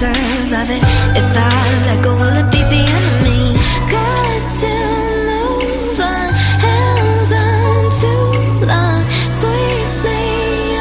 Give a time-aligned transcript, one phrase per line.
[0.00, 0.82] deserve it.
[1.20, 1.50] If I
[1.86, 3.40] let go, will it be the end of me?
[3.92, 4.74] Got to
[5.28, 6.28] move on,
[6.64, 9.02] held on too long.
[9.38, 10.22] Sweep me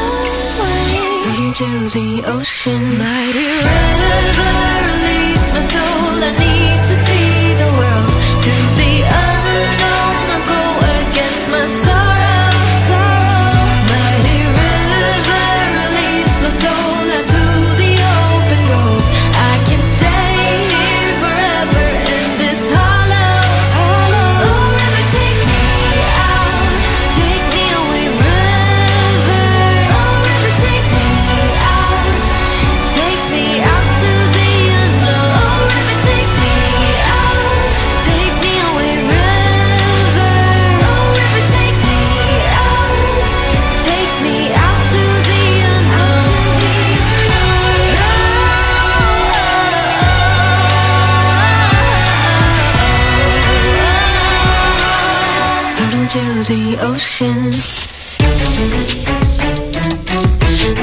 [0.08, 0.88] away
[1.36, 2.84] into the ocean.
[2.98, 4.56] Mighty river,
[4.88, 5.99] release my soul.
[56.16, 57.52] into the ocean.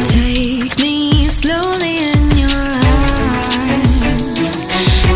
[0.06, 2.48] Take me slowly in your
[3.66, 4.56] arms.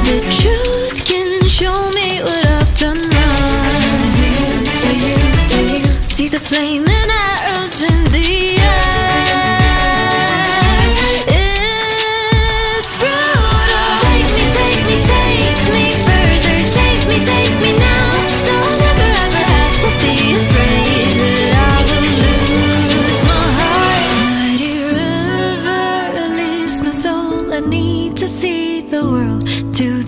[0.09, 4.03] The truth can show me what I've done wrong.
[6.03, 6.90] See the flame.
[28.21, 30.00] to see the world to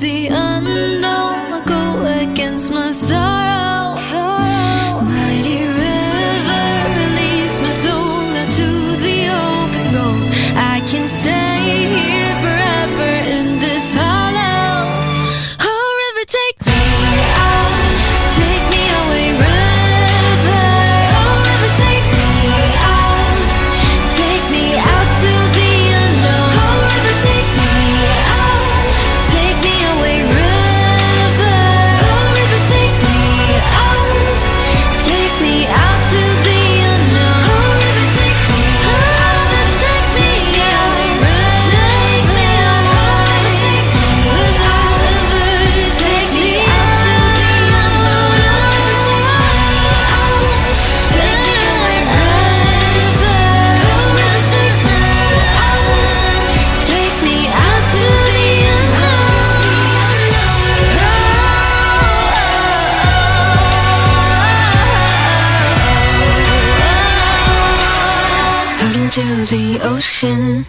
[69.12, 70.64] To the ocean.